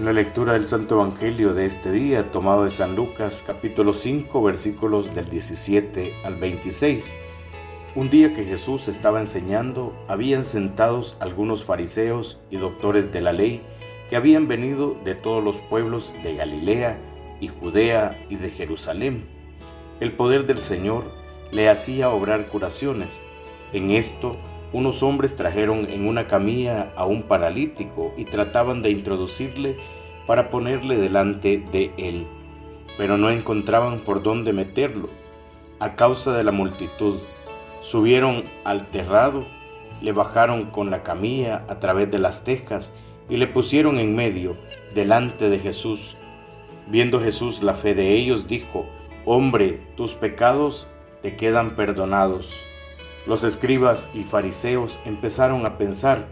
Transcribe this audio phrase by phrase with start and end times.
[0.00, 4.42] En la lectura del Santo Evangelio de este día, tomado de San Lucas capítulo 5
[4.42, 7.14] versículos del 17 al 26,
[7.94, 13.60] un día que Jesús estaba enseñando, habían sentados algunos fariseos y doctores de la ley
[14.08, 16.98] que habían venido de todos los pueblos de Galilea
[17.38, 19.26] y Judea y de Jerusalén.
[20.00, 21.12] El poder del Señor
[21.52, 23.20] le hacía obrar curaciones.
[23.74, 24.32] En esto,
[24.72, 29.76] unos hombres trajeron en una camilla a un paralítico y trataban de introducirle
[30.26, 32.26] para ponerle delante de él,
[32.96, 35.08] pero no encontraban por dónde meterlo
[35.80, 37.18] a causa de la multitud.
[37.80, 39.44] Subieron al terrado,
[40.00, 42.92] le bajaron con la camilla a través de las tejas
[43.28, 44.56] y le pusieron en medio,
[44.94, 46.16] delante de Jesús.
[46.88, 48.86] Viendo Jesús la fe de ellos, dijo,
[49.24, 50.88] Hombre, tus pecados
[51.22, 52.56] te quedan perdonados.
[53.26, 56.28] Los escribas y fariseos empezaron a pensar,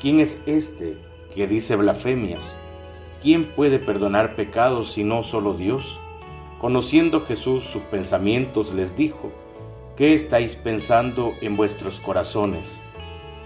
[0.00, 0.96] ¿quién es este
[1.34, 2.56] que dice blasfemias?
[3.22, 5.98] ¿Quién puede perdonar pecados si no solo Dios?
[6.58, 9.32] Conociendo Jesús sus pensamientos, les dijo,
[9.96, 12.82] ¿qué estáis pensando en vuestros corazones?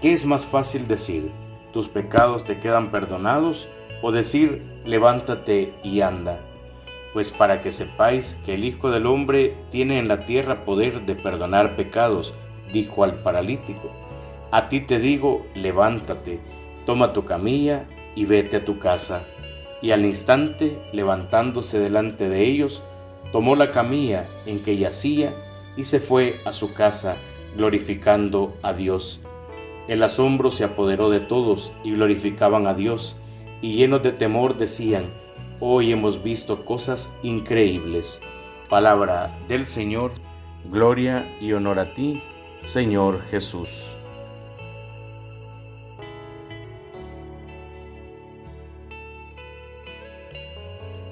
[0.01, 1.31] ¿Qué es más fácil decir,
[1.73, 3.69] tus pecados te quedan perdonados?
[4.01, 6.39] o decir, levántate y anda?
[7.13, 11.15] Pues para que sepáis que el Hijo del Hombre tiene en la tierra poder de
[11.15, 12.35] perdonar pecados,
[12.75, 13.89] dijo al paralítico,
[14.51, 16.41] a ti te digo, levántate,
[16.85, 19.25] toma tu camilla y vete a tu casa.
[19.81, 22.83] Y al instante, levantándose delante de ellos,
[23.31, 25.33] tomó la camilla en que yacía
[25.77, 27.15] y se fue a su casa,
[27.55, 29.21] glorificando a Dios.
[29.87, 33.17] El asombro se apoderó de todos y glorificaban a Dios,
[33.61, 35.13] y llenos de temor decían,
[35.61, 38.21] hoy hemos visto cosas increíbles.
[38.67, 40.11] Palabra del Señor,
[40.69, 42.21] gloria y honor a ti,
[42.65, 43.69] Señor Jesús.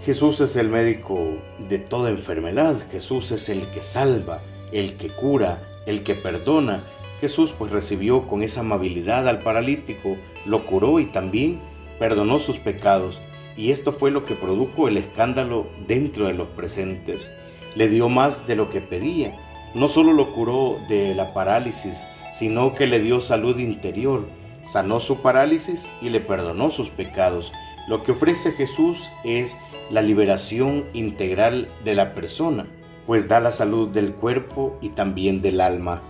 [0.04, 1.38] Jesús es el médico
[1.70, 4.42] de toda enfermedad, Jesús es el que salva,
[4.72, 6.88] el que cura, el que perdona.
[7.22, 11.62] Jesús pues recibió con esa amabilidad al paralítico, lo curó y también
[12.00, 13.22] perdonó sus pecados.
[13.56, 17.32] Y esto fue lo que produjo el escándalo dentro de los presentes.
[17.76, 19.38] Le dio más de lo que pedía
[19.74, 24.28] no solo lo curó de la parálisis, sino que le dio salud interior,
[24.64, 27.52] sanó su parálisis y le perdonó sus pecados.
[27.88, 29.58] Lo que ofrece Jesús es
[29.90, 32.68] la liberación integral de la persona,
[33.06, 36.02] pues da la salud del cuerpo y también del alma.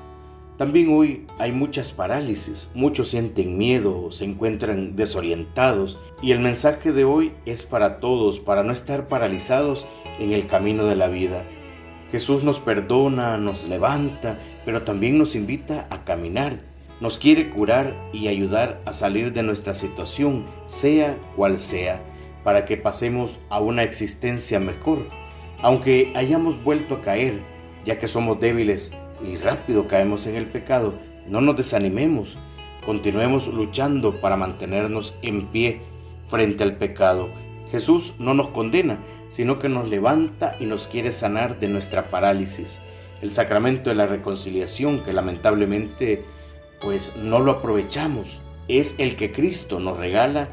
[0.57, 7.05] También hoy hay muchas parálisis, muchos sienten miedo, se encuentran desorientados y el mensaje de
[7.05, 9.87] hoy es para todos, para no estar paralizados
[10.19, 11.43] en el camino de la vida.
[12.13, 16.59] Jesús nos perdona, nos levanta, pero también nos invita a caminar.
[17.01, 22.03] Nos quiere curar y ayudar a salir de nuestra situación, sea cual sea,
[22.43, 24.99] para que pasemos a una existencia mejor.
[25.63, 27.41] Aunque hayamos vuelto a caer,
[27.83, 28.95] ya que somos débiles
[29.25, 30.93] y rápido caemos en el pecado,
[31.27, 32.37] no nos desanimemos.
[32.85, 35.81] Continuemos luchando para mantenernos en pie
[36.27, 37.29] frente al pecado
[37.73, 42.79] Jesús no nos condena, sino que nos levanta y nos quiere sanar de nuestra parálisis.
[43.19, 46.23] El sacramento de la reconciliación, que lamentablemente
[46.83, 50.49] pues no lo aprovechamos, es el que Cristo nos regala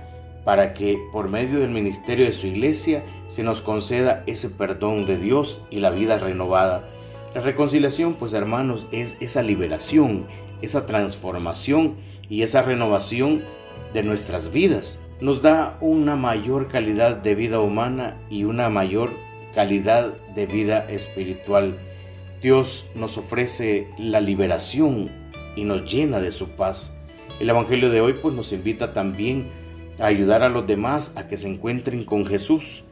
[0.46, 5.18] para que por medio del ministerio de su iglesia se nos conceda ese perdón de
[5.18, 6.88] Dios y la vida renovada.
[7.34, 10.26] La reconciliación, pues hermanos, es esa liberación,
[10.62, 11.96] esa transformación
[12.30, 13.44] y esa renovación
[13.92, 19.10] de nuestras vidas nos da una mayor calidad de vida humana y una mayor
[19.54, 21.78] calidad de vida espiritual.
[22.40, 25.10] Dios nos ofrece la liberación
[25.56, 26.96] y nos llena de su paz.
[27.38, 29.48] El Evangelio de hoy pues nos invita también
[29.98, 32.84] a ayudar a los demás a que se encuentren con Jesús.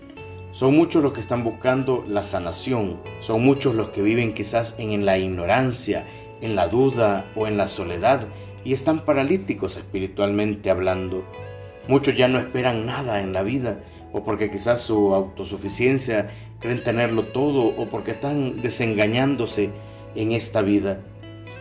[0.53, 5.07] Son muchos los que están buscando la sanación, son muchos los que viven quizás en
[5.07, 6.05] la ignorancia,
[6.43, 8.27] en la duda o en la soledad
[8.69, 11.25] y están paralíticos espiritualmente hablando.
[11.89, 13.83] Muchos ya no esperan nada en la vida,
[14.13, 16.29] o porque quizás su autosuficiencia
[16.61, 19.71] creen tenerlo todo, o porque están desengañándose
[20.15, 21.01] en esta vida.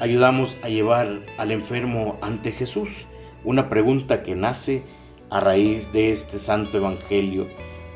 [0.01, 3.05] Ayudamos a llevar al enfermo ante Jesús,
[3.45, 4.83] una pregunta que nace
[5.29, 7.47] a raíz de este santo evangelio.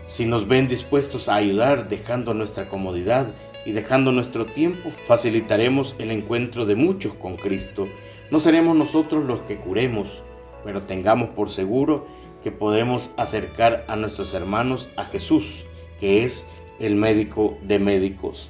[0.05, 3.35] Si nos ven dispuestos a ayudar dejando nuestra comodidad
[3.65, 7.89] y dejando nuestro tiempo, facilitaremos el encuentro de muchos con Cristo.
[8.31, 10.23] No seremos nosotros los que curemos,
[10.63, 12.07] pero tengamos por seguro
[12.41, 15.65] que podemos acercar a nuestros hermanos a Jesús,
[15.99, 16.49] que es
[16.79, 18.49] el médico de médicos.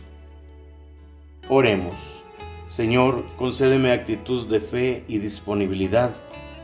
[1.50, 2.24] Oremos.
[2.68, 6.12] Señor, concédeme actitud de fe y disponibilidad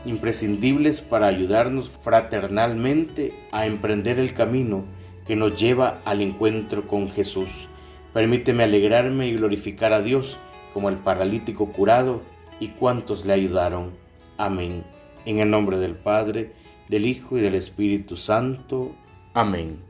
[0.04, 4.84] imprescindibles para ayudarnos fraternalmente a emprender el camino
[5.26, 7.68] que nos lleva al encuentro con Jesús.
[8.14, 10.38] Permíteme alegrarme y glorificar a Dios
[10.72, 12.22] como el paralítico curado
[12.60, 13.92] y cuantos le ayudaron.
[14.36, 14.84] Amén.
[15.24, 16.52] En el nombre del Padre,
[16.88, 18.94] del Hijo y del Espíritu Santo.
[19.34, 19.87] Amén.